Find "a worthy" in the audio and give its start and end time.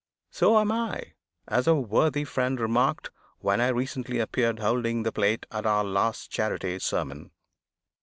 1.67-2.23